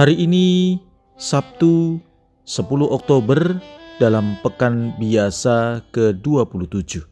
Hari 0.00 0.16
ini 0.16 0.80
Sabtu 1.20 2.00
10 2.48 2.88
Oktober 2.88 3.60
dalam 4.00 4.32
pekan 4.40 4.96
biasa 4.96 5.84
ke-27. 5.92 7.04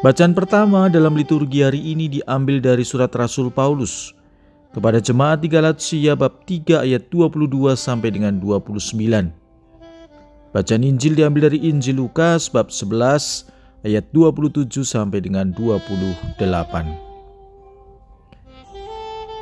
Bacaan 0.00 0.32
pertama 0.32 0.88
dalam 0.88 1.12
liturgi 1.12 1.60
hari 1.60 1.92
ini 1.92 2.08
diambil 2.08 2.56
dari 2.56 2.88
surat 2.88 3.12
Rasul 3.12 3.52
Paulus 3.52 4.16
kepada 4.72 4.96
jemaat 4.96 5.44
di 5.44 5.52
Galatia 5.52 6.16
bab 6.16 6.40
3 6.48 6.88
ayat 6.88 7.12
22 7.12 7.76
sampai 7.76 8.16
dengan 8.16 8.40
29. 8.40 10.56
Bacaan 10.56 10.82
Injil 10.88 11.20
diambil 11.20 11.52
dari 11.52 11.68
Injil 11.68 12.00
Lukas 12.00 12.48
bab 12.48 12.72
11 12.72 13.84
ayat 13.84 14.08
27 14.08 14.88
sampai 14.88 15.20
dengan 15.20 15.52
28. 15.52 17.11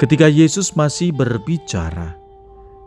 Ketika 0.00 0.32
Yesus 0.32 0.72
masih 0.80 1.12
berbicara, 1.12 2.16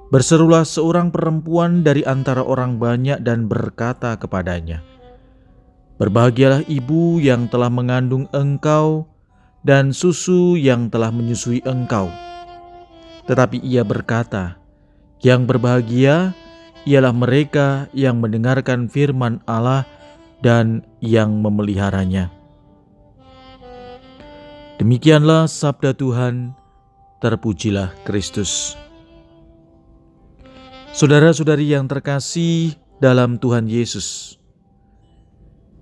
berserulah 0.10 0.66
seorang 0.66 1.14
perempuan 1.14 1.86
dari 1.86 2.02
antara 2.02 2.42
orang 2.42 2.82
banyak 2.82 3.22
dan 3.22 3.46
berkata 3.46 4.18
kepadanya, 4.18 4.82
"Berbahagialah 6.02 6.66
ibu 6.66 7.22
yang 7.22 7.46
telah 7.54 7.70
mengandung 7.70 8.26
engkau 8.34 9.06
dan 9.62 9.94
susu 9.94 10.58
yang 10.58 10.90
telah 10.90 11.14
menyusui 11.14 11.62
engkau." 11.70 12.10
Tetapi 13.30 13.62
ia 13.62 13.86
berkata, 13.86 14.58
"Yang 15.22 15.54
berbahagia 15.54 16.34
ialah 16.82 17.14
mereka 17.14 17.94
yang 17.94 18.26
mendengarkan 18.26 18.90
firman 18.90 19.38
Allah 19.46 19.86
dan 20.42 20.82
yang 20.98 21.46
memeliharanya." 21.46 22.34
Demikianlah 24.82 25.46
sabda 25.46 25.94
Tuhan 25.94 26.63
terpujilah 27.24 27.96
Kristus. 28.04 28.76
Saudara-saudari 30.92 31.72
yang 31.72 31.88
terkasih 31.88 32.76
dalam 33.00 33.40
Tuhan 33.40 33.72
Yesus, 33.72 34.36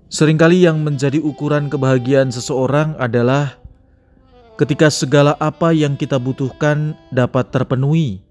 sering 0.06 0.38
kali 0.38 0.62
yang 0.62 0.86
menjadi 0.86 1.18
ukuran 1.18 1.66
kebahagiaan 1.66 2.30
seseorang 2.30 2.94
adalah 2.94 3.58
ketika 4.54 4.86
segala 4.86 5.34
apa 5.42 5.74
yang 5.74 5.98
kita 5.98 6.14
butuhkan 6.22 6.94
dapat 7.10 7.50
terpenuhi, 7.50 8.22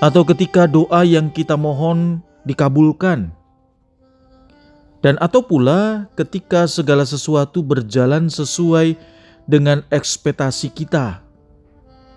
atau 0.00 0.24
ketika 0.24 0.64
doa 0.64 1.04
yang 1.04 1.28
kita 1.28 1.60
mohon 1.60 2.24
dikabulkan, 2.48 3.36
dan 5.04 5.14
atau 5.20 5.44
pula 5.44 6.08
ketika 6.16 6.64
segala 6.64 7.04
sesuatu 7.04 7.60
berjalan 7.60 8.32
sesuai 8.32 8.96
dengan 9.44 9.84
ekspektasi 9.92 10.72
kita 10.72 11.29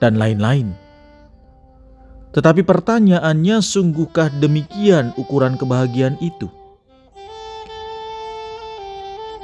dan 0.03 0.19
lain-lain. 0.19 0.75
Tetapi 2.35 2.67
pertanyaannya, 2.67 3.63
sungguhkah 3.63 4.43
demikian 4.43 5.15
ukuran 5.15 5.55
kebahagiaan 5.55 6.19
itu? 6.19 6.51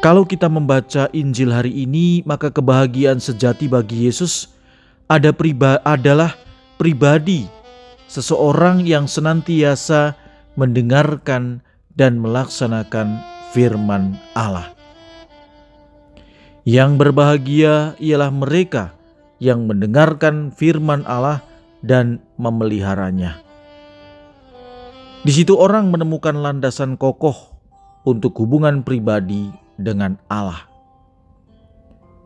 Kalau 0.03 0.28
kita 0.28 0.52
membaca 0.52 1.08
Injil 1.16 1.56
hari 1.56 1.72
ini, 1.88 2.28
maka 2.28 2.52
kebahagiaan 2.52 3.24
sejati 3.24 3.72
bagi 3.72 4.08
Yesus 4.08 4.52
ada 5.08 5.31
priba, 5.31 5.80
adalah 5.88 6.36
pribadi 6.76 7.47
seseorang 8.09 8.84
yang 8.84 9.06
senantiasa 9.06 10.16
mendengarkan 10.56 11.62
dan 11.94 12.18
melaksanakan 12.18 13.20
firman 13.52 14.18
Allah. 14.34 14.72
Yang 16.64 16.91
berbahagia 16.96 18.00
ialah 18.00 18.31
mereka 18.31 18.99
yang 19.40 19.66
mendengarkan 19.66 20.52
firman 20.52 21.08
Allah 21.08 21.44
dan 21.84 22.20
memeliharanya. 22.36 23.40
Di 25.24 25.32
situ 25.36 25.56
orang 25.60 25.92
menemukan 25.92 26.36
landasan 26.40 26.96
kokoh 26.96 27.36
untuk 28.08 28.36
hubungan 28.40 28.84
pribadi 28.88 29.52
dengan 29.76 30.16
Allah. 30.32 30.64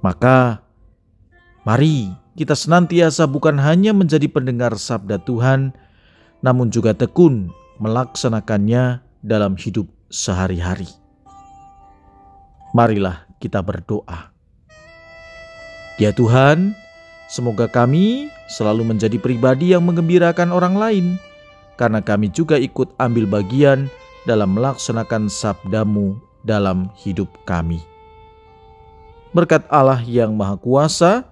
Maka, 0.05 0.61
mari 1.65 2.13
kita 2.37 2.53
senantiasa 2.53 3.25
bukan 3.25 3.57
hanya 3.61 3.93
menjadi 3.93 4.29
pendengar 4.29 4.77
sabda 4.77 5.21
Tuhan, 5.25 5.73
namun 6.45 6.69
juga 6.69 6.93
tekun 6.93 7.49
melaksanakannya 7.81 9.01
dalam 9.25 9.57
hidup 9.57 9.89
sehari-hari. 10.13 10.89
Marilah 12.73 13.25
kita 13.37 13.61
berdoa. 13.61 14.33
Ya 16.01 16.09
Tuhan, 16.09 16.73
Semoga 17.29 17.65
kami 17.65 18.29
selalu 18.51 18.93
menjadi 18.93 19.17
pribadi 19.17 19.71
yang 19.73 19.85
mengembirakan 19.87 20.53
orang 20.53 20.75
lain, 20.77 21.05
karena 21.77 22.03
kami 22.03 22.29
juga 22.29 22.57
ikut 22.59 22.93
ambil 22.97 23.25
bagian 23.29 23.89
dalam 24.25 24.55
melaksanakan 24.57 25.29
sabdamu 25.29 26.19
dalam 26.43 26.91
hidup 26.99 27.29
kami. 27.47 27.81
Berkat 29.33 29.65
Allah 29.71 30.01
yang 30.05 30.37
Maha 30.37 30.59
Kuasa, 30.61 31.25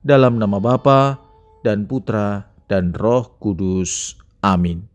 dalam 0.00 0.40
nama 0.40 0.58
Bapa 0.58 1.20
dan 1.60 1.84
Putra 1.84 2.48
dan 2.70 2.94
Roh 2.94 3.36
Kudus. 3.38 4.16
Amin. 4.40 4.89